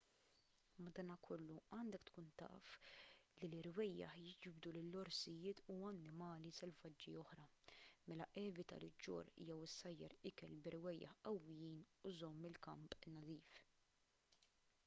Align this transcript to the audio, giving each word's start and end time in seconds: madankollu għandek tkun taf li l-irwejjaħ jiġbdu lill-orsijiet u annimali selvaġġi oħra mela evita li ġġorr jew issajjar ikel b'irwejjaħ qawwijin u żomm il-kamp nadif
madankollu 0.85 1.57
għandek 1.75 2.05
tkun 2.09 2.29
taf 2.41 2.71
li 3.41 3.49
l-irwejjaħ 3.49 4.15
jiġbdu 4.21 4.71
lill-orsijiet 4.77 5.61
u 5.75 5.75
annimali 5.91 6.53
selvaġġi 6.61 7.13
oħra 7.25 7.45
mela 8.07 8.29
evita 8.45 8.81
li 8.85 8.91
ġġorr 9.03 9.31
jew 9.51 9.59
issajjar 9.69 10.17
ikel 10.33 10.57
b'irwejjaħ 10.65 11.15
qawwijin 11.31 11.85
u 12.03 12.15
żomm 12.23 12.51
il-kamp 12.53 12.99
nadif 13.19 13.63